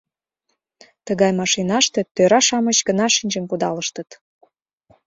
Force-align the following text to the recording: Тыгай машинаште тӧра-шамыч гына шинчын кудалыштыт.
Тыгай 1.05 1.31
машинаште 1.41 2.01
тӧра-шамыч 2.15 2.77
гына 2.87 3.05
шинчын 3.15 3.45
кудалыштыт. 3.47 4.09